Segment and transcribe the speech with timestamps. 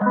[0.00, 0.06] は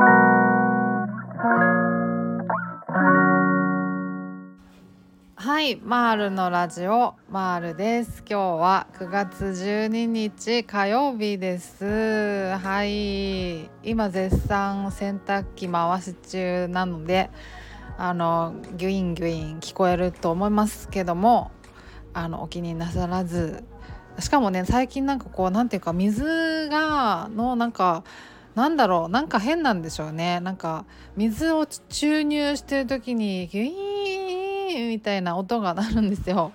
[5.62, 8.22] い、マールのラジオマールです。
[8.28, 11.86] 今日は9月12日火曜日です。
[11.86, 17.30] はい、今絶賛洗濯機回し中なので、
[17.96, 21.50] あのギュインギュイン聞こえると思いますけども、
[22.12, 23.64] あのお気になさらず。
[24.18, 28.04] しかもね、最近なんかこうなんていうか水がのなんか
[28.58, 30.40] なんだろうなんか変なんでしょうね。
[30.40, 30.84] なんか
[31.16, 36.50] 水を注入してる時にギュイーンみたいな音が鳴るんですよ。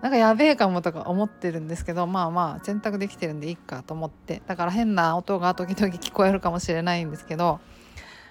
[0.00, 4.40] なんかやべえかもとか思ってるんですけどまあまあ洗濯できてるんでいいかと思って。
[4.46, 7.60] だから変な音が時々聞こえるかもしれないんですけど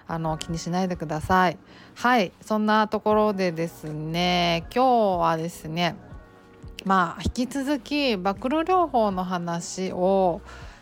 [0.08, 1.60] あの気にしないでください。
[1.94, 5.96] はいそんなところでですね今日はですね
[6.86, 10.42] まあ引き続き暴露療法の話を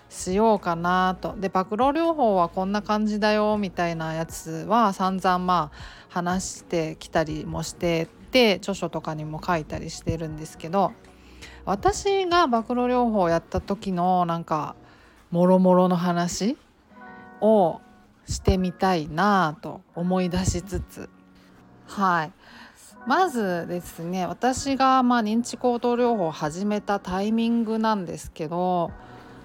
[0.09, 1.35] しようかなと。
[1.37, 5.77] で暴露療法はこんな感じだよみたいなやつは散々まあ
[6.09, 10.93] 話してきたりもしてて著書とかにも書いたりしてるんですけど
[11.65, 14.75] 私が暴露療法をやった時のなんか
[15.31, 16.57] もろもろの話
[17.41, 17.79] を
[18.27, 21.09] してみたいなと思い出しつつ。
[21.87, 22.31] はい。
[23.07, 28.91] まずですね私がま認知行動療法を始めたタイミングなんですけど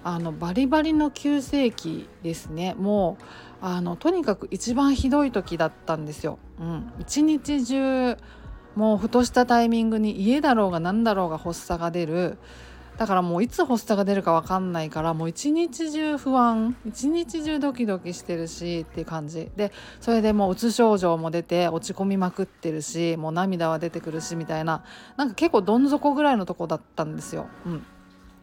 [0.05, 2.75] あのバリバリの急性期ですね。
[2.77, 6.37] もうあのとにかく一番ひどい時だったんですよ。
[6.59, 8.15] うん、一日中
[8.75, 12.37] もうふとしたタイミングに家だろうが何だろうが発作が出る。
[12.97, 16.77] だからもういつ発作が出るか分かんないからもう一日中不安。
[16.85, 19.49] 一日中ドキドキしてるしっていう感じ。
[19.55, 24.83] でそれでもううつ症状も出て落ち込みまくってるしもう涙は出てくるしみたいな。
[25.17, 27.47] なんか結構どん底ぐらいのとこだったんですよ。
[27.65, 27.85] うん、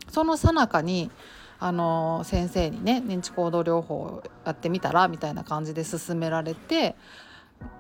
[0.09, 1.13] その最中に
[1.65, 6.97] あの先生にね認知行動療法やってみたらみたいな感じで勧められて、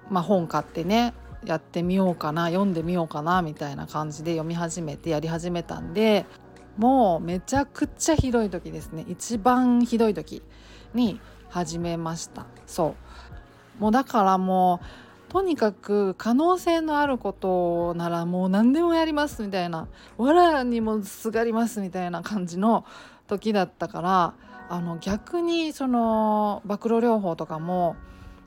[0.08, 6.26] まあ、本買ってねやってみようかな読んでみようかなみたいな感じで読み始めてやり始めたんで
[6.76, 9.04] もうめちゃくちゃひどい時ですね。
[9.09, 10.42] 一番ひどい時
[10.94, 12.47] に始めました。
[12.66, 12.94] そ
[13.78, 13.82] う。
[13.82, 14.81] もうだからも
[15.28, 19.88] うとにかく可能性のあることならもう何でもやりますみたいな
[20.19, 22.84] わらにもすがりますみたいな感じの
[23.38, 24.34] 時だったから
[24.69, 27.97] あの逆にその暴露療法とかも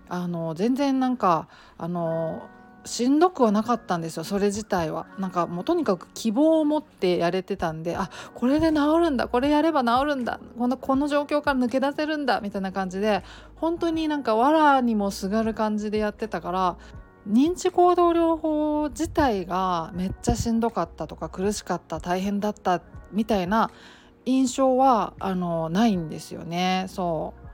[0.10, 1.48] あの全然なんか
[1.78, 2.48] あの
[2.86, 5.08] しんどくはなかったんですよそれ自体は。
[5.18, 13.24] なんかもうとにかく希望を持ってやれてたんであこれで治るんだこれやれば治るんだこのこの状況から抜け出せるんだみたいな感じで
[13.56, 16.78] 本当になんか藁にもすがる感じでやってたから
[17.28, 22.82] 認知行動療法自体がめっちゃしんどかったとか苦しかった大変だった
[23.12, 23.72] みたいな
[24.26, 26.86] 印象はあのないんですよね。
[26.90, 27.46] そう、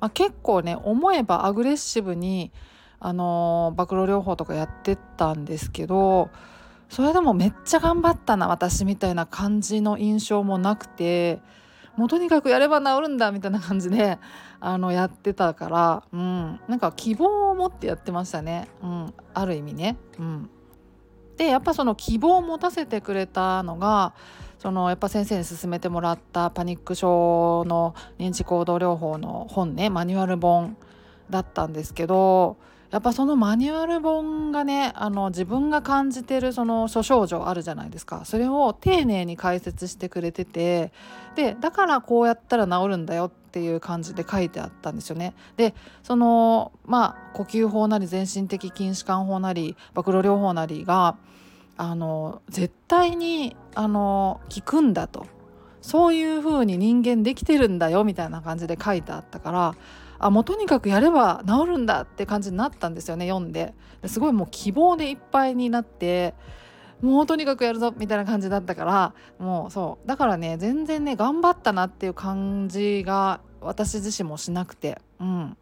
[0.00, 2.52] まあ、結構ね思えばアグレッシブに
[2.98, 6.30] あの暴露療法とかやってたんですけど
[6.90, 11.40] それでもめっちゃ頑張ったな私みたいな感じの印象もなくて
[11.96, 14.18] もうとにかくやれば治るんだみたいな感じで
[14.60, 19.96] あのやってたから、うん、なんか希望を持ってやってましたね、うん、ある意味ね。
[20.18, 20.50] うん、
[21.36, 24.14] でやっぱその希望を持たせてくれたのが
[24.60, 30.76] そのやっぱ先生に勧めてもらったパニック症の認知行動療法の本ねマニュアル本
[31.30, 32.58] だったんですけど
[32.90, 40.92] やっぱそのマニュアル本がねあの自分が感じてるその諸症状あるじゃないですかそれを丁寧に解説してくれてて
[41.36, 45.34] でだからこうやったら治るんだよっていう感じで書いてあったんですよね。
[45.56, 51.16] でそのまあ呼吸法なり全身的筋弛緩法なり暴露療法なりが
[51.82, 55.26] あの絶対にあの効くんだと。
[55.80, 59.74] そういう風に人間できてるんだよみたいな感じで書いてあったから
[60.18, 63.72] あもうとにかくやれば治るんだって感じになったんですよね読んで
[64.04, 66.34] すごいもう希望でいっぱいになって
[67.00, 70.06] もうとにかくやるぞみたいな感じだったからもうそう。
[70.06, 75.00] だからね全然ね頑張ったなっていう感じが私自身もしなくて。
[75.18, 75.56] うん。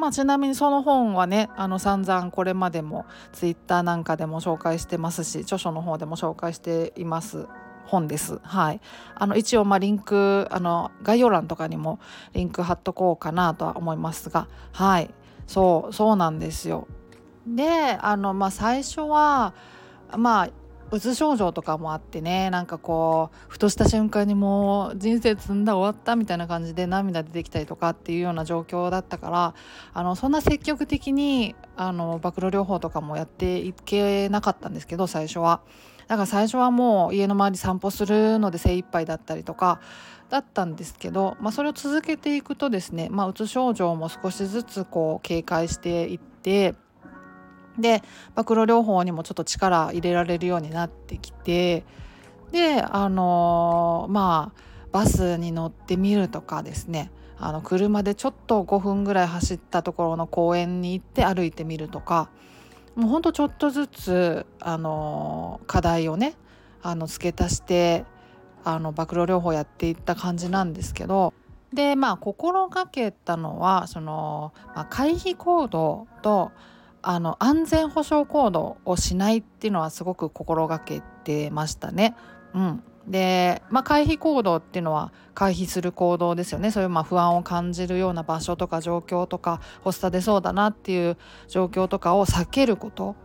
[0.00, 7.46] まあ、ちなみにその本はねあの散々これまでもツイッターなんかでも紹介してますし著書の方でも紹介しています
[7.84, 8.40] 本です。
[8.42, 8.80] はい、
[9.14, 11.98] あの一応まリンクあの概要欄とかにも
[12.32, 15.10] リンク貼っとこうかなとは思いますがはい
[15.46, 16.88] そうそうなんですよ。
[17.46, 19.54] であのまあ最初は
[20.16, 20.50] まあ
[20.92, 29.54] うつ症状とかもあってねなんかこうふとした瞬間にもう人生積んだ終わったみたいな感じで涙出てきたりとかっていうような状況だったから
[29.94, 35.60] あのそんな積極的にあの暴露療法とかもやっていけなかったんですけど最初は。
[36.08, 39.80] だから最初はもう家の周り散歩するので精一杯だったりとか
[40.28, 46.74] だったんですけど、まあ、それを続けていくとですね、まあ、うつ症状も少しずつこう警戒していって
[47.80, 48.02] で
[48.34, 51.84] 暴露療法にもちょっと力入れられるようになってきて
[52.52, 54.60] であのー、まあ
[54.92, 57.12] バスに乗ってみるとかですね。
[57.42, 62.30] あの車でちょっと5分ぐらい走ったところの公園に行って歩いてみるとか。
[62.96, 66.34] もうほんとちょっとずつあの課題をね
[66.82, 68.04] あの付け足して
[68.64, 71.32] あの暴露療法やっていった感じなんですけど。
[71.72, 76.50] でまあ心がけたのはその、まあ、回避行動と
[77.02, 82.14] あの安全保障行動をしないっていうのはすごく心がけてましたね。
[82.54, 86.70] うん、で、まあ、回避行動っていうのは回避する行動ですよね。
[86.70, 91.16] そういうまあ不安を感じるような場所とか状況とか発作出そうだなっていう
[91.48, 93.16] 状況とかを避けること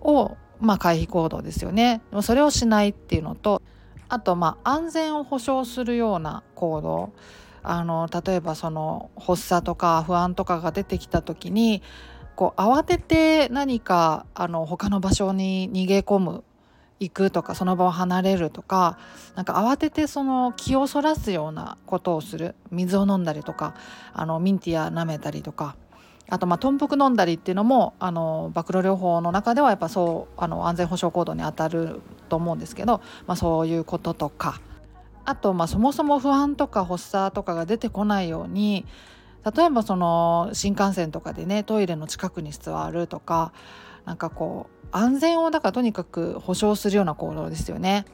[0.00, 2.02] を、まあ、回避行動ですよね。
[2.22, 3.62] それをしないっていうのと
[4.08, 7.12] あとまあ安全を保障するような行動。
[7.68, 11.82] あの例えばその発作とか不安とかが出てきた時に
[12.36, 16.44] こう慌てて何かあの他の場所に逃げ込む
[17.00, 18.98] 行くとかその場を離れるとか
[19.34, 22.54] なんか慌ててその気をそらすようなことをする。
[22.70, 23.74] 水を飲んだりとか
[24.12, 25.76] あのミンティア舐めたりとか。
[26.28, 34.60] あとまあ豚腹飲んだりっていうのもあの暴露療法の中ではやっぱそうあの安全保障行動にあたると思うんですけど、まあ、そういうこととか。
[35.24, 38.86] あとまあそもそも不安とか発作とかが出てこないように
[39.54, 43.52] 例えばその新幹線とかでねトイレの近くに座るとか
[44.04, 48.06] なんかこう安全をだからとにかく保証するような行動ですよね。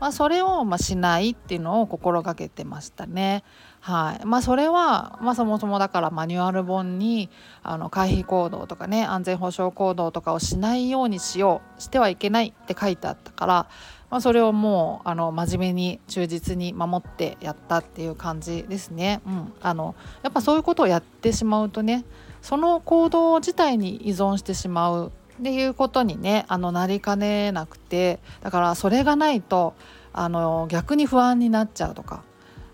[0.00, 3.44] まあ、それをましないっていうのを心がけてましたね。
[3.80, 7.28] はいまあ、それは、まあ、そもそもだからマニュアル本に
[7.62, 13.68] あの回避行動とかね安全保障行動とかをしないようにしようしてはいけないって書いてあったから、
[14.10, 19.20] まあ、それをもうあの真面目に忠実に守ってやったっていう感じですね。
[19.24, 22.04] うん、あのやっぱそういうことをやってしまうとね
[22.42, 29.74] その行動自体に依存してしまうっていうことにねあのなりかねなくてだからそれがないと
[30.12, 32.24] あの逆に不安になっちゃうとか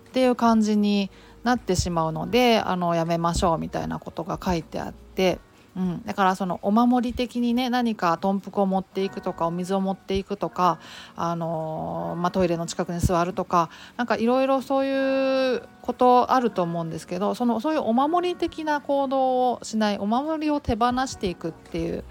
[0.09, 1.11] っていう感じに
[1.45, 5.39] なってしまうのであのやめましょうみたいなことが書いてあって。
[5.77, 10.81] うん、だからそのお守り的にね何か豚腹を持っていくとかお水を持っていくとか、
[11.15, 13.69] あのー、まあ、トイレの近くに座るとか
[13.99, 22.05] 何かいろいろそういうことあると思うんですけどそのそういうお守り的な行動をしないお守りを手放していくっていう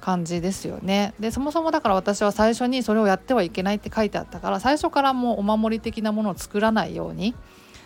[0.00, 1.12] 感じですよね。
[1.20, 7.34] でそもそもだから私は最初にそれをやってはいけないって書いてあったから最初からもうお守り的なものを作らないように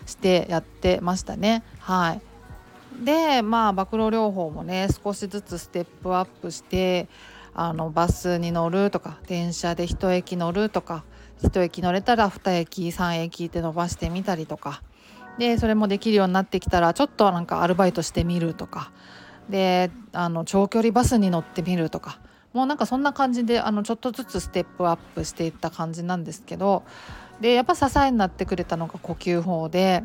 [0.05, 1.63] してやってましたね。
[1.79, 2.21] はい。
[3.03, 7.07] でまあ暴露療法もね少しずつステップアップして
[7.53, 11.03] あのバスに乗るとか電車で1駅乗るとか
[11.41, 14.81] 1駅乗れたら2駅3駅って伸ばしてみたりとか
[15.37, 18.91] でそれもできるようになってきたらちょっとなんかアルバイトしてみるとか
[19.49, 22.19] であの長距離バスに乗ってみるとか
[22.53, 26.83] もうなんかそんな感じであのちょっとずつステップアップしていった感じなんですけど
[27.41, 30.03] でやっぱ支えになってくれたのが呼吸法で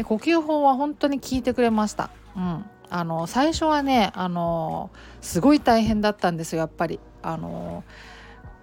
[0.00, 2.10] で呼吸法は本当に効いてくれました。
[2.34, 6.98] うん、あの最初はねあのすごい大変だったんですよやっぱり。
[7.22, 7.84] あの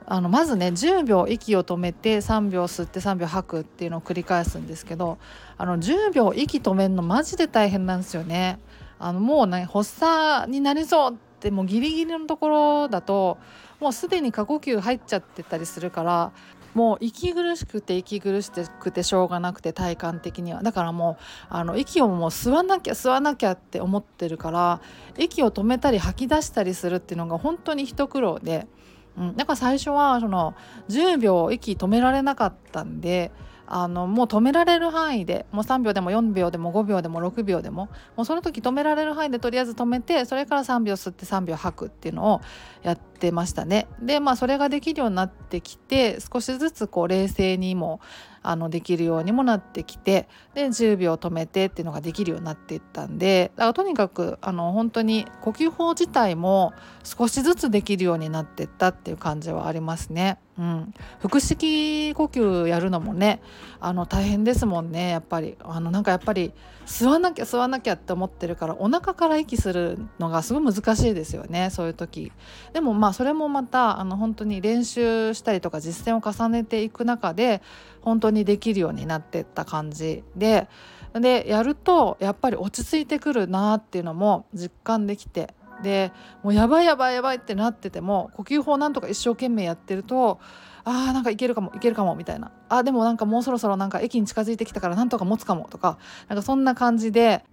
[0.10, 5.18] あのまずね10秒息を止めて3秒吸って3秒吐くっていうのを繰り返すんですけど
[5.58, 8.58] あの10秒息止めるのマジで大変なんですよね。
[9.00, 13.38] あのもうね発作になりそうってもうギリギリのところだと
[13.80, 16.32] もうすでに過呼吸入っちゃってたりするから
[16.78, 20.62] もう息苦しくて息苦しくてしょうがなくて体感的には。
[20.62, 24.80] だからもうあの息をもう吸わなきゃ吸わなきゃって思ってるから
[25.18, 28.68] 息を止めたり吐き出したりするっていうのが本当に一苦労で、
[29.18, 30.54] うん、だから最初はその
[30.90, 33.32] 10秒息止められなかったんで
[33.68, 42.42] あのもう止められる範囲でもう3秒でも4秒でも5秒でも6秒でももうその時止められる範囲でとりあえず止めてそれから3秒吸って3秒吐くっていうのを
[42.82, 43.88] やってましたね。
[44.02, 48.00] でまあそれができるようになってきて少しずつこう冷静にも
[48.42, 60.40] あのできるようにもなってきてで10秒止めてっていうのができるようになっていったんでだからとにかくあの本当に呼吸法自体も少しずつできるようになっていったっていう感じはありますね。
[60.58, 63.42] うん、腹式呼吸やるのもね
[63.80, 65.56] あの大変ですもんねやっぱり。
[65.64, 66.52] あのなんかやっぱり
[66.86, 72.32] 吸わなきゃ吸わなきゃって思ってるからお腹から息するのがすごい難しいですよねそういう時。
[72.74, 77.62] でもまあそれもまたあの本当に練習したりとか実践を重ねていく中で
[78.02, 80.24] 本当にできるようになってった感じ。
[80.36, 80.68] で
[81.14, 85.54] でやるとやっぱり落ち着いてくるなっていうのも実感できて
[85.84, 86.12] で
[86.44, 90.40] もうやばいやばいやばいってなってても呼吸法なんとか一生懸命やってると
[90.84, 92.52] あーなんかいけるかもいけるかもみたいな。
[92.70, 97.44] あでもなんかもうそろそろなんか駅に近づいてきたからなんとか持つかもとかなんかそんな感じで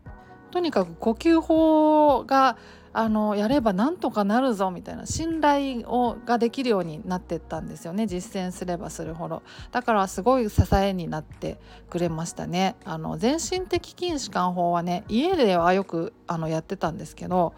[0.52, 2.57] とにかく呼吸法が
[2.97, 9.43] あのやればなんとかなるぞみたいな信頼をができるようになってったんですよね実践すればするほど。
[9.73, 11.59] だからすごい支えになって
[11.90, 12.76] くれましたね。
[12.85, 17.54] あの全身的筋弛緩法はね家ではよくあのやってたんですけど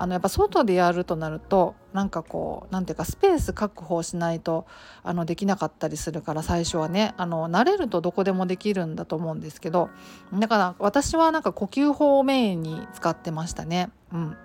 [0.00, 4.64] あのやっぱ外でやるとなるとなんかこうなんていうかスペース確保しないと
[5.02, 9.90] あのできなかったりするから最初はねあの慣れるとどこでもできるんだと思うんですけど
[10.32, 13.90] だから私はなんか呼吸法をメインに使ってましたね。
[14.12, 14.36] うん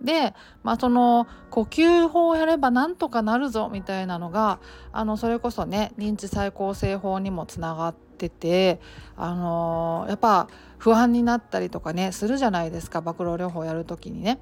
[0.00, 4.58] で、まあ、その呼吸法をやればなんとかなるぞみたいなのが
[4.90, 8.80] あのそれこそね認知再構成法にもつながってて、
[9.16, 14.40] あのー、やっぱ不安になったりとかねするじゃないですか暴露療法やる時にね。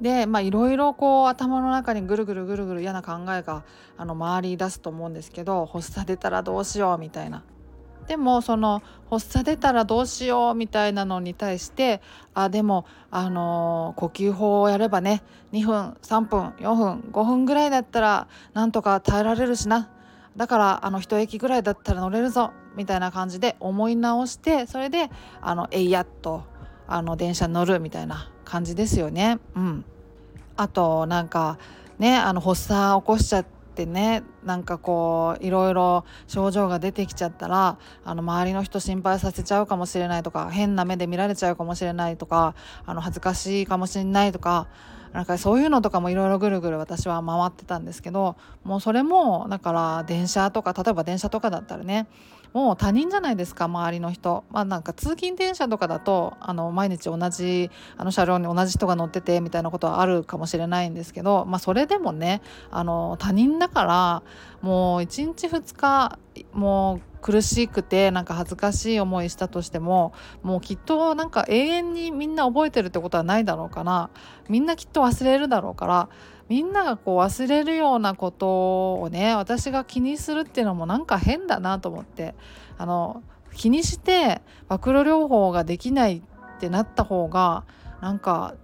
[0.00, 3.64] でまあいろいろこう頭の中にぐるぐるぐるぐる嫌な考えが
[3.96, 7.42] あの回り出すと思うんですけど発作出たらどうしようみたいな。
[8.06, 12.00] でもその発作出たらどうしようみたいなのに対して
[12.34, 19.90] あでもあのー、呼吸法をやればね2分3分4分5分ぐらいだったらなんとか耐えられるしな。
[20.36, 26.44] だからあの一駅ぐらいだったら乗れるぞみたいな感じで思い直してそれであのえいやっと
[26.90, 29.38] あの電車に乗るみたいな感じですよね。
[29.54, 29.84] うん、
[30.56, 31.56] あとなんか
[31.98, 42.54] ねあの発作起こしちゃってねなんかこういろいろ症状が出てきちゃったらあの周りの人心配させちゃうかもしれないとか変な目で見られちゃうかもしれないとか
[42.84, 44.66] あの恥ずかしいかもしれないとか
[45.12, 52.08] なんかそういうのとかもいろいろぐるぐる私は回ってたんですけどもうそれもだから電車とか例えば電車とかだったらね
[52.52, 54.44] もう他人じゃないですか周りの人。
[54.50, 64.22] まあなんか通勤電車とかだとあの毎日同じあの車両に同じ人が乗っててみたいなことはあるかもしれないんですけどまあそれでもねあの他人だから
[64.62, 66.18] もう1日2日
[66.52, 74.10] もう苦しくてなんか恥ずかしい思いしたとしてももうきっとなんか永遠にみんな覚えてるってことはないだろうから
[74.48, 76.08] みんなきっと忘れるだろうから
[76.50, 82.34] みんながこう忘れるようなことをね私が気にするっていうのもなんか変だなと思って。
[82.76, 83.22] あの
[83.54, 87.64] 気にして暴露療法ができないってなった方が
[88.00, 88.54] なんか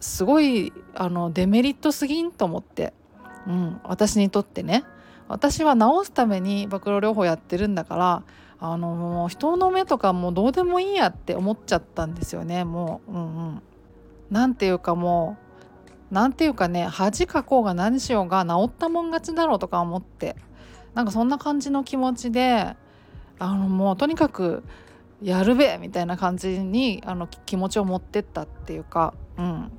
[0.00, 2.92] すごいあのデメリットすぎんと思って、
[3.46, 4.84] うん、私にとってね。
[5.28, 8.22] 私は治すために暴露療法やってるんだから
[8.58, 13.12] あのもう人の目とかもうどうでもいいやって思っちゃったんですよねもう。
[13.12, 13.62] うんうん。
[14.30, 15.51] なんていうかもう
[16.12, 20.36] 何て言うかね恥かこうが何しようが治ったもん勝ちだろうとか思って。
[20.94, 22.76] なんかそんな感じの気持ちで
[23.38, 24.62] あのもうとにかく
[25.22, 29.14] やるべみたいな感じにあの気持ちを持ってったっていうか。
[29.38, 29.72] うん。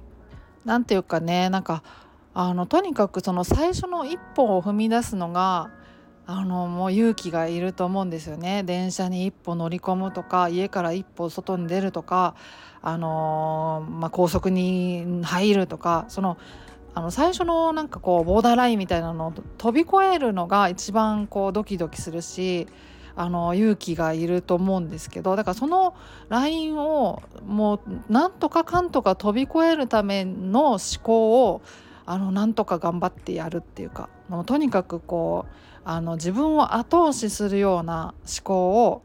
[0.66, 1.84] 何て言うかねなんか
[2.34, 5.70] あのとにかくその最初の一歩を踏み出すのが
[6.26, 8.64] あのもう勇気がいると思うんですよね。
[8.64, 12.34] 電車に一歩乗り込むとか家から一歩外に出るとか、
[12.84, 16.38] あのー、まあ、高速に入るとかその
[16.94, 22.68] あの最初のなんかこうボーダーラインみたいなのを飛び越えるのが一番こうドキドキするし
[23.16, 25.96] あの勇気がいると思うんですけどだからその
[26.30, 31.62] ラインをもうなんとかかんとか飛び越えるための思考を
[32.06, 35.54] あのなんとか頑張ってやるっていうかもうとにかくこう
[35.86, 39.04] あの自分を後押しするような思考を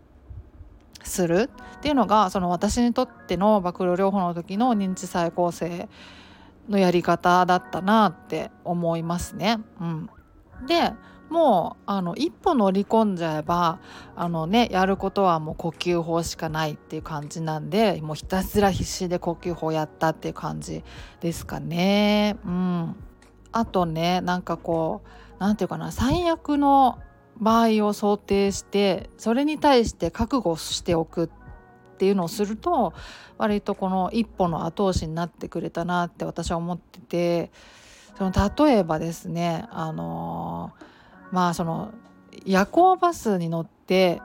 [1.09, 5.89] するっていうのがその私にとっての暴露療法の時の認知再構成
[6.69, 9.59] のやり方だったなって思いますね。
[9.81, 10.11] うん、
[10.67, 10.93] で
[11.31, 13.81] もうあの一歩乗り込んじゃえば
[14.17, 20.85] あのねやることはもう呼吸法しかないっていう感じなんでもうひたすら必死で呼吸法やったっていう感じ
[21.21, 22.37] ですかね。
[22.45, 22.97] うん、
[23.53, 26.99] あとねなんかこう何て言うかな最悪の
[27.41, 31.29] 場合を想定してそれに対して覚悟しておくっ
[31.99, 32.93] ていうのをすると
[33.39, 37.51] 割とこの一歩の後押しになってくれたなって私は思ってて
[38.17, 40.73] その例えばですねあの
[41.31, 41.93] まあその
[42.45, 44.21] 夜行バスに乗って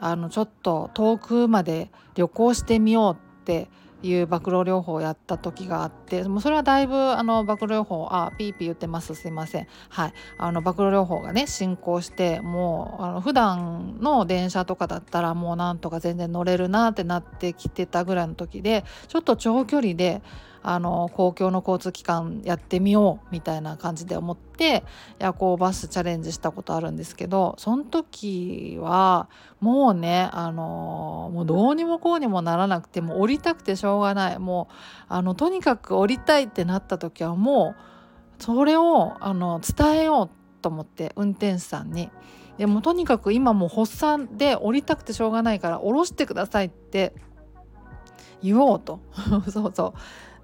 [0.00, 3.68] あのちょっと遠くまで旅行してみようって
[4.06, 9.66] いう暴露療法をやった時があってもうそれはだいぶあの暴露療法あピーピー言ってますすいません。
[9.88, 10.12] はい。
[10.38, 20.22] あの暴露療法がね進行してもうあの普段の電車とかだったらもうなんとか全然乗れるなってなってきてたぐらいの時でちょっと長距離で
[20.66, 24.82] あの公共の交通機関やってみようみたいな感じで思って
[25.18, 29.28] 夜行バスチャレンジしたことあるんですけどその時は
[29.60, 34.38] もうねあのもうどうにもこうにもならなくても降りたくてしょうがない。
[34.38, 34.74] もう
[35.08, 37.74] あのとにかく降りたいってなった時はも
[38.38, 42.10] うそれをあの伝えようと思って運転手さんに。
[42.56, 47.12] でもとにかく今もう発作で降りたくてしょうがないから降ろしてくださいって
[48.42, 49.00] 言おうと。
[49.50, 49.94] そうそう。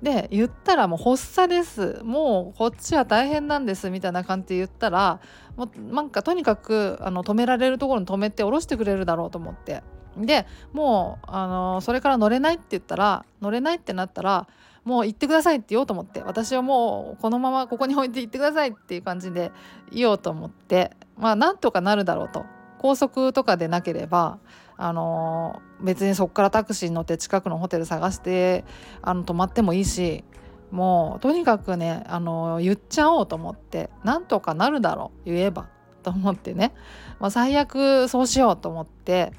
[0.02, 2.00] で言ったらもう発作です。
[2.02, 5.20] もうこっちは大変なんですみたいな感じで言ったら
[5.56, 9.82] もうなんかとにかくあの止められるところに止めて降ろしてくれるだろうと思って。
[10.16, 14.48] でもうあのそれから乗れないって言ったら乗れないってなったら
[14.84, 16.22] もう行ってくださいって言おうと思って。
[16.22, 19.52] 私はもうこのままここに置いて行ってくださいっていう感じで
[19.92, 20.92] 言おうと思って。
[21.16, 22.44] まあなんとかなるだろうと。
[22.78, 24.38] 高速とかでなければ
[24.82, 28.64] あの別にそこからタクシーに乗って近くのホテル探して
[29.02, 30.24] あの泊まってもいいし
[30.70, 35.68] もうとにかくねあの言っちゃおうと思ってなんとかなるだろう言えば
[36.02, 36.72] と思ってね、
[37.18, 39.34] まあ、最悪そうしようと思って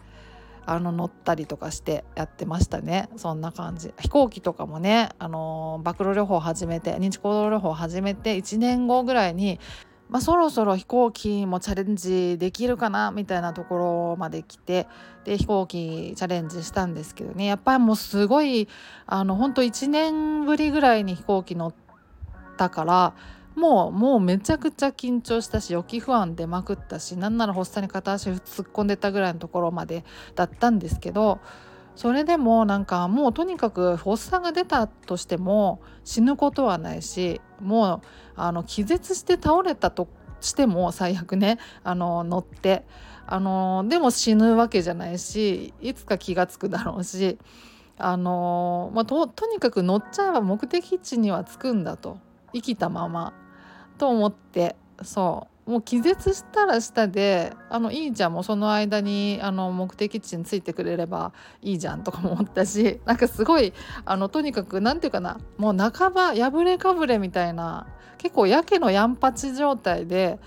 [0.68, 3.10] あの乗ったりとかしてやってましたね。
[3.18, 3.96] そんな感じ。
[4.00, 9.60] 飛行機とかもねあの暴露療法始めて認知行動療法始めて1年後ぐらいに
[10.12, 14.88] まあ、そろそろ飛行機もチャレンジできるかなみたいなところまで来て
[15.24, 17.46] で飛行機チャレンジしたんですけどね。
[17.46, 18.68] やっぱりもうすごい
[19.08, 21.74] あの本当1年ぶりぐらいに飛行機乗っ
[22.58, 23.14] たから
[23.56, 30.04] もうもうめちゃくちゃ緊張したし予期不安出まくったしなんなら発作に片足突っ込んでたぐらいのところまで
[30.36, 31.40] だったんですけど
[31.96, 38.02] それでもなんかもうとにかく発作が出たとしても死ぬことはないしもう
[38.36, 40.08] あの気絶して倒れたと
[40.40, 42.84] しても最悪ねあの乗って
[43.28, 47.38] あのでも死ぬわけじゃないしいつか気が付くだろうし
[47.98, 52.18] あの、まあ、ととにかく乗っちゃえば目的地には着くんだと
[52.54, 53.34] 生きたまま
[53.98, 55.51] と思ってそう。
[55.66, 63.74] もう気絶したらしたであのいいじゃんもうその間にあの目的地に着いてくれればいいじゃんとかも思ったし なんかすごい
[64.06, 67.88] あのとにかく何て言うかなもう半ば破れかぶれみたいな
[68.18, 70.40] 結構やけのやんぱち状態で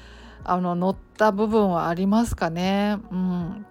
[0.43, 2.99] あの乗った部分はありますかね。
[3.11, 3.67] うん、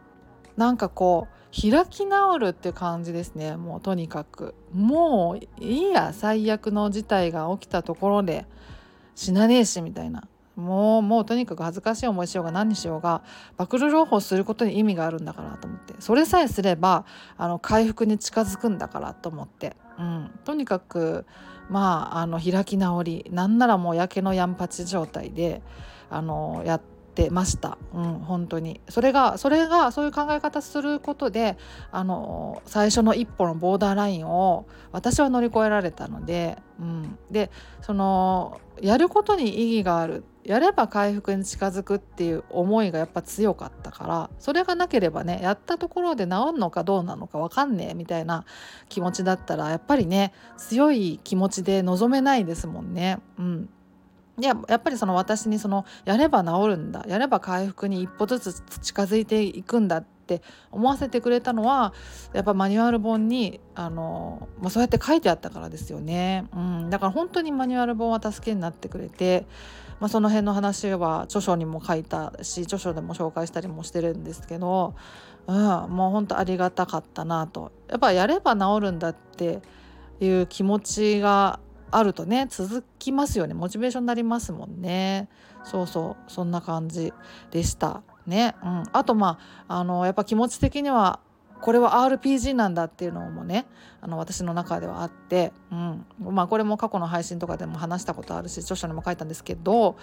[0.57, 4.55] なんかこう開き直るって感じですねもうとにかく。
[4.73, 8.47] もういいや最悪の事態が起きたところで
[9.13, 10.23] 死なねえしみたいな。
[10.55, 13.23] もうもうとにかく恥ずかしい思いしようが何にしようが
[13.57, 15.95] 暴露療法することに意味があるんだからと思って。
[15.99, 17.05] それさえすれば
[17.37, 21.25] あの回復に近づくんだからと思って、うん、とにかく
[21.69, 25.61] まああの開き直りなんならもうやけのやんぱち状態で
[26.09, 28.81] あのやってってました、うん、本当に。
[28.89, 31.57] それがそれがそういう考え方することで
[31.91, 48.45] あの最初の一歩のボーダーラインを私は乗り越えられたので、うん、でそのやることに意義があるやれば回復に近づくっていう思いがやっぱ強かったからそれがなければねやったところで治るのかどうなのか分かんねえみたいな
[48.89, 53.19] 気持ちだったらやっぱりね強い気持ちで臨めないですもんね。
[53.37, 53.69] うん。
[54.37, 61.93] でやっぱりその私にそのやれば治るんだやれば回復に一歩ずつ近づいていくんだって思わせてくれたのは
[62.33, 69.45] やっぱマニュアル本にあの、まあ、そうやって書いてあったからですよね、うん、だから本当にマニュアル本は助けになってくれて、
[70.03, 74.95] まあ、その辺の話は著書にも書いたし著書でも紹介したりもしてるんですけど、
[75.47, 77.71] うん、もう本当ありがたかったなと。
[77.87, 79.61] やっぱやれば治るんだって
[80.19, 83.53] いう気持ちがあるとね続きますよね。
[83.53, 85.29] モチベーションになりますもんね。
[85.63, 87.13] そうそうそんな感じ
[87.51, 89.39] でしたね、うん、あとま
[89.69, 91.21] ああのやっぱ気持ち的には
[91.63, 93.65] これは RPG なんだっていうのもね
[94.01, 96.05] あの私の中ではあって、うん。
[96.19, 99.95] まあ、これも過去の配信とかでも話したことあるし著書にも書いたんですけど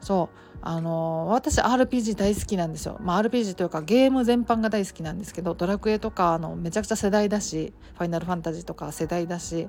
[0.00, 0.38] そう。
[0.62, 9.68] あの私 RPG 大好きなんですよ、まあ、RPG というかゲーム全般が大好きなんですけどドラクエとかあのめちゃくちゃ世代だしファイナルファンタジーとか世代だし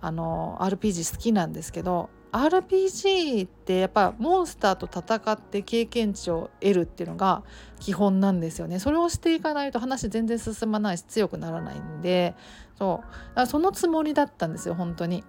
[0.00, 7.42] あの RPG 好きなんですけど RPG ってやっぱモンスターと戦って経験値を得るっていうのが
[7.80, 8.78] 基本なんですよね。
[8.78, 12.34] それをしていかないと話全然進まないし強くならないんで
[12.78, 13.02] そ
[13.36, 13.46] う。
[13.46, 15.24] そのつもりだったんですよ本当に。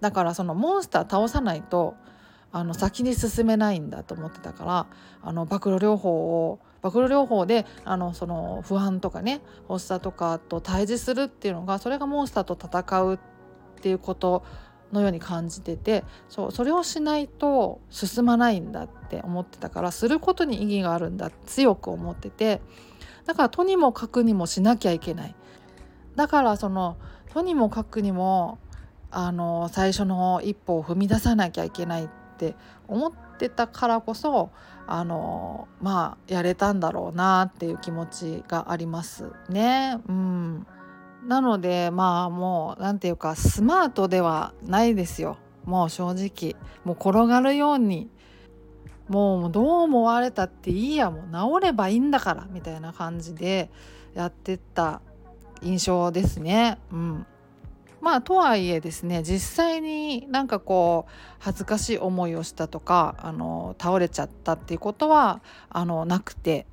[0.00, 1.96] だからそのモンスター倒さないと
[2.52, 4.86] あの先に進めないんだと思ってたから
[5.22, 13.37] あの暴露療法を暴露療法であのその不安とかね発作とかと対峙するっていうのがそれがモンスターと戦うって
[13.78, 14.44] っていうこと
[14.92, 22.60] のように感じててそうそれをしないと進まないんだって思ってたからすることに意義があるんだ強く思ってて
[23.26, 25.34] だからとにもかくにもしなきゃいけない
[26.16, 26.96] だからその
[27.32, 28.58] とにもかくにも
[29.10, 32.54] あの最初の一歩を踏み出さなきゃいけないって
[32.86, 34.50] 思ってたからこそ
[34.86, 40.00] あのまあやれたんだろうなっていう気持ちがありますね。
[40.08, 40.66] うん、
[41.26, 45.38] なのでまあもう何て言うかスマートではないですよ。
[45.64, 46.56] もう正直。
[46.84, 48.08] もう転がるように。
[49.08, 51.10] もうどう思われたっていいや。
[51.10, 52.46] もう治ればいいんだから。
[52.50, 53.70] みたいな感じで
[54.14, 55.02] やってった
[55.60, 56.78] 印象ですね。
[56.90, 57.26] うん。
[58.00, 59.22] まあとはいえですね。
[59.22, 66.66] 実際になんかこう恥ずかしい思いをしたとかあの倒れちゃったっていうことはあのなくて。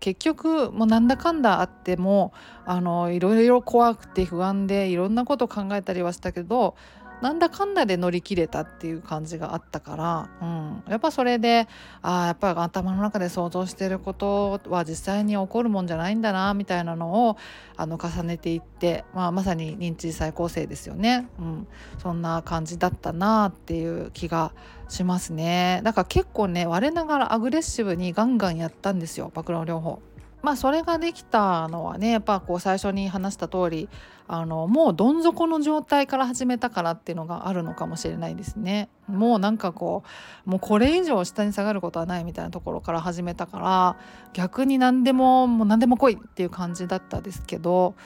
[0.00, 2.32] 結局もうなんだかんだあっても
[2.64, 6.74] あのいろいろ怖くて不安でいろんなこと考えたりはしたけど
[7.20, 11.68] なんだかんだで乗り切れたっていう感じがあったから、うん、やっぱそれで
[12.02, 17.36] ああやっぱり頭の中で想像してることは実際に起こるもんじゃないんだなみたいなのを
[17.76, 21.66] あの重ねていって、まあ、まさに認知再構成ですよね、うん、
[21.98, 24.52] そんな感じだったなっていう気が
[24.88, 25.80] しますね。
[25.84, 30.02] だから結構ね我ながらアグレッシブにガンガンやったんですよ暴露療法。
[30.42, 33.88] まあそれができたのはねやっぱこう最初に話した通り
[34.26, 38.88] あのもうどん底の状態から始めたからっていうのがあるのかもしれないですね。
[39.08, 40.04] もうなんかこ
[40.46, 43.96] うもうこれ以上下に下がることはないみたいなところから始めたから
[44.32, 47.96] 逆に何でももう何でも来いっていう感じだったですけど、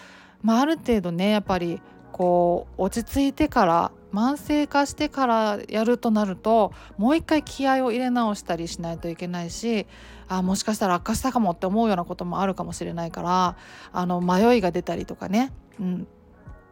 [0.43, 9.87] まあ、ある程度ねやっぱりこう落ち着いてから慢性化してからやるとなるともう一回気合を入れ直したりしないといけないし
[10.29, 13.57] あもしかしたら悪化したかもって思うようなこともあるかもしれないから
[13.93, 16.07] あの迷いが出たりとかね、うん。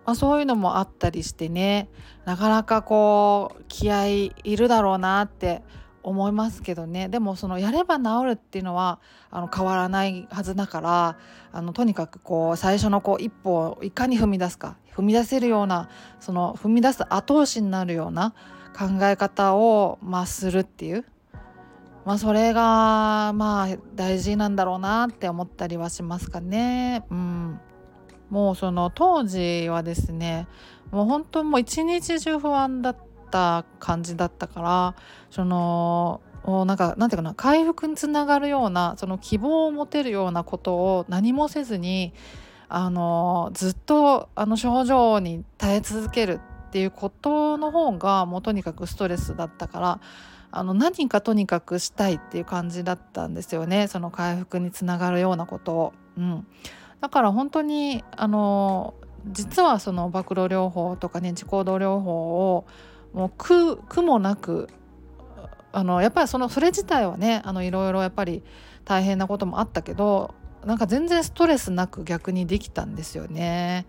[0.04, 1.88] まあ、そういうのもあったりしてね。
[2.24, 5.62] なかなかこう気合いいるだろうなって
[6.02, 7.08] 思いますけどね。
[7.08, 11.16] でもそのやれば治るっていうのはあの変わらないはずだから
[11.52, 15.88] あのとにかくこう最初のこう一歩をいかに踏み出すか踏み出せるような
[16.20, 18.34] その踏み出す後押しになるような
[18.76, 21.04] 考え方を、まあ、するっていう、
[22.04, 27.04] まあ、それがまあ大事なんだろうなって思ったりはしますかね。
[27.10, 27.60] うん、
[28.30, 30.48] もうその当時はですね
[30.90, 33.11] もう本当もう一日中不安だった。
[33.32, 34.94] た感じだったから
[35.30, 42.12] そのなんかなんていうかな回復につながるようなその希望を持てるようなことを何もせずに
[42.68, 50.00] あのずっとあの症状に耐え続けるっていうことの方がもうとにかくストレスだったから
[50.50, 55.92] あの何かとにかくしたいっていう感じだったんですよねその回復につながるようなことを。
[56.18, 56.46] うん、
[57.00, 58.94] だから本当にあの
[59.26, 62.66] 実はその暴露療法とか認知行動療法を
[63.12, 64.68] もう苦苦もなく
[65.72, 68.42] あのやっぱりそのそれ自体はねあのいろいろやっぱり
[68.84, 73.86] 大変なこともあったけどなんか全然ストレスなく逆にできたんですよね。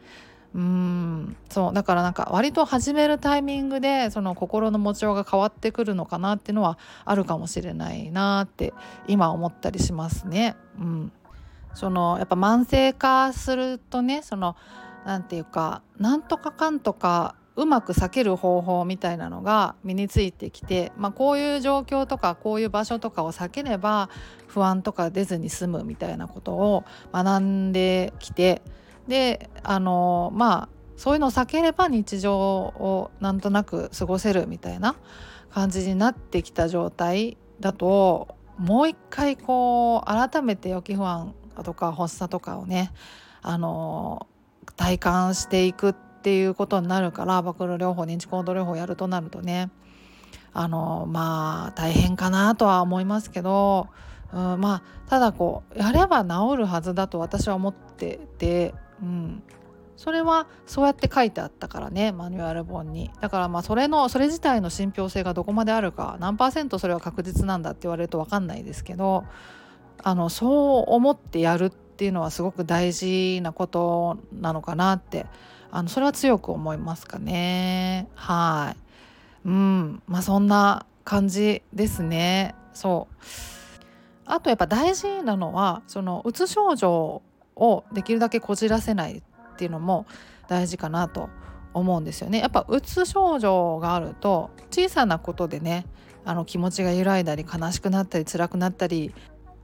[0.56, 8.72] うんそうだからなんか割と始めるタイミングでその心の持ちようが変わってくるのかなっていうのはあるかもしれないなって
[9.08, 10.56] 今思ったりしますね。
[10.80, 11.12] うん、
[11.74, 14.56] そのやっぱ慢性化するとねその
[15.06, 24.10] 何て言うかなんとかかんとかうまく避ける方法みたいなのが身についてきて、まあ、こういう状況とかこういう場所とかを避ければ
[24.48, 28.62] 不安とか出ずに済むみたいなことを学んできて
[29.08, 34.96] であのまあそういうのを避ければ日常をなんとなく過ごせるみたいな
[35.52, 42.92] 感じになってきた状態だともう一回こう改めて予期不安とか発作とかをね
[43.42, 44.28] あの
[44.76, 49.70] 体感していくってっていうことになるから暴露療法認知行動療法やるとなるとね。
[50.54, 53.90] あのまあ大変かなとは思いますけど、
[54.32, 59.44] うん、まあただこうやれば治るはずだと私は思ってて、うん、
[59.98, 63.12] それはそうやって書いてあったからねマニュアル本に。
[63.20, 69.26] だからまあそれのそれ自体の信憑性がどこまであるか何パーセントそれは確実なんだって言われると分かんないですけど
[70.02, 75.26] あのそう思ってやるっていうのはすごく大事なことなのかなって
[75.76, 78.08] あのそれは強く思いますかね。
[78.14, 79.48] はい。
[79.48, 80.04] うん。
[80.08, 82.54] まあそんな感じですね。
[82.76, 83.16] そう。
[84.28, 87.24] あとやっぱ大事なのはそのうつ症状
[87.56, 90.06] をできるだけこじらせないっていうのも
[90.48, 91.30] 大事かなと
[91.74, 92.38] 思うんですよね。
[92.38, 95.88] やっぱうつ症状があると小さなことでね
[96.24, 99.12] あの気持ちが揺らいだり悲しくなったり辛くなったり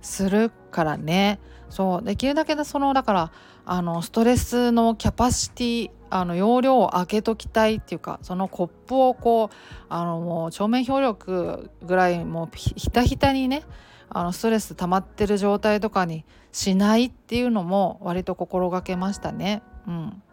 [0.02, 1.40] するからね。
[1.70, 2.04] そう。
[2.04, 3.32] できるだけでそのだから
[3.72, 9.56] あのストレスのキャパシティあの容量を空けときたいっていうかそのコップをこう
[9.90, 13.62] あのもう正面表力ぐらいもうひたひたにね
[14.10, 19.62] あのストレス溜まってる状態とかにしないっていうのも割と心がけましたね。
[19.88, 20.24] うん、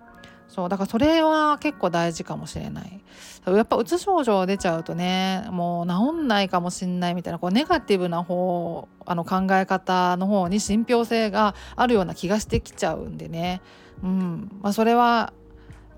[0.48, 3.00] そうだからそれは結構大事かもしれない。
[3.46, 13.60] やっぱうつ症状出ちゃうとねもう治んないかもしんないみたいなこうネガティブな方あの考え方の方に信憑性があるような気がしてきちゃうんでね。
[14.02, 14.50] うん。
[14.62, 15.32] まあそれは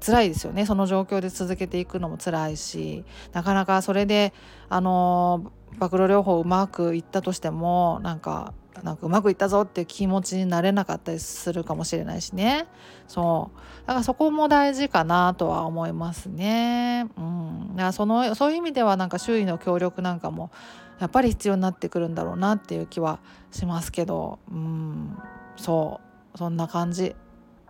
[0.01, 0.67] 辛いですよね。
[0.67, 3.05] その状況で続けていくのも辛いし。
[3.33, 4.33] なかなかそれで
[4.69, 8.53] あの暴露療法うまくいったとしてもなんか
[8.83, 12.67] なんかうまくいったぞっていう気持ちになれなかったりするかもしれないしね。
[13.07, 13.87] そう。
[13.87, 17.09] だからそこも大事かなとは思いますね。
[17.17, 20.51] うん、だからそのそういう意味ではなんか周囲の協力なんかも
[20.99, 25.17] やっぱり必要になってくるんだろうなっていう気はしますけど、うん、
[25.57, 26.01] そ
[26.35, 26.39] う。
[26.39, 27.17] そんな感じ。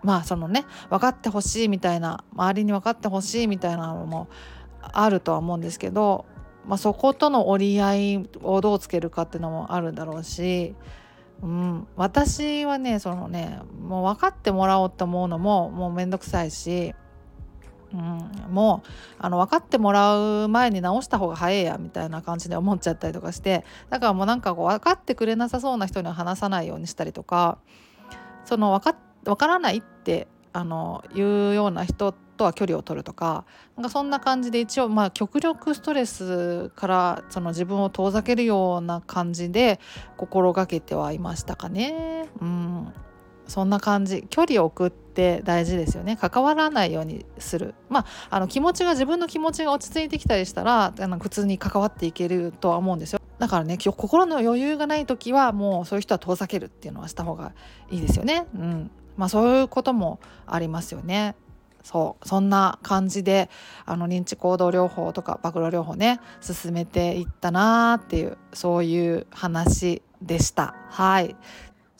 [0.03, 4.29] まあそのね分かってほしいみたいな周りに分かってほしいみたいなのも
[4.81, 6.25] あるとは思うんですけど
[6.68, 10.75] まあ、そことの折り合いをどうつけるかっていうのもあるんだろうし、
[11.42, 16.94] うん、私はねそのねもう分かってもらおうと思うのももうめんどくさいし、
[17.92, 27.59] うん、もうあの分かってもらう前に直した方が早いやみたいな感じで思っちゃったりとかしてだからもうなんかこう分かってくれなさそうな人には話さないようにしたりとか
[28.44, 33.44] その分か分からないってあのいうような人ってとは距離を取るとか
[33.77, 39.81] なんかそんな感じで一応まあ極力ストレスからその自分を遠ざけるような感じで
[40.16, 42.29] 心がけてはいましたかね。
[42.40, 42.92] うん。
[43.46, 44.27] そんな感じ。
[44.29, 46.16] 距離を置くって大事ですよね。
[46.16, 47.74] 関わらないようにする。
[47.88, 53.20] まああの気持ちが自分の気持ちが落ち着いてきたりしたらあの普通に関わっていけるとは思うんですよ。
[53.38, 57.53] だからね心の余裕がない時はもうそういう人は遠ざけるっていうのはした方が
[57.90, 58.46] いいですよね。
[58.55, 58.90] うん。
[59.16, 61.35] まあそういうこともありますよね。
[61.82, 63.48] そうそんな感じで
[63.86, 70.74] あの認知行動療法とか暴露療法ね進めていったなーっていうそういう話でした。
[70.88, 71.36] はい。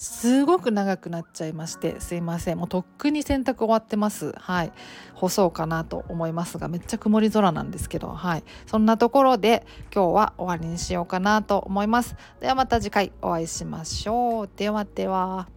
[0.01, 2.59] すごく長くなっちゃいましてすいません。
[2.59, 4.33] もうとっくに洗濯終わってます。
[4.39, 4.73] はい。
[5.15, 8.45] 干そうかなと思いますがめっちゃ曇り空なんですけどはい。
[8.67, 12.15] そんなところで今日は終わりにしようかなと思います。
[12.41, 14.51] ではまた次回お会いしましょう。
[14.57, 15.49] ではでは。